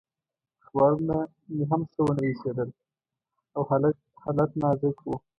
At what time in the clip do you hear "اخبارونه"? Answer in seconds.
0.63-1.15